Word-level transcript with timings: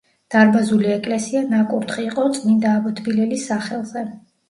დარბაზული 0.35 0.89
ეკლესია 0.93 1.45
ნაკურთხი 1.53 2.07
იყო 2.09 2.27
წმინდა 2.41 2.75
აბო 2.81 2.97
თბილელის 3.01 3.49
სახელზე. 3.55 4.09